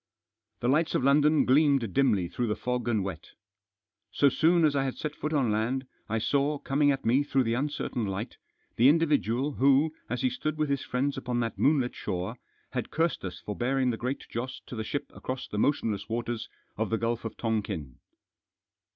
[0.61, 3.33] The lights of London gleamed dimly through the fog and wet.
[4.11, 7.43] So soon as I had set foot on land I saw, coming at me through
[7.43, 8.37] the uncertain light,
[8.77, 11.11] the individual who, as he stood with his Digitized by THE TERMINATION OF THE VOYAGE.
[11.11, 12.35] 289 friends upon that moonlit shore,
[12.71, 16.09] had cursed us for bearing the Great Joss to the ship across the motion less
[16.09, 17.99] waters of the Gulf of Tongking.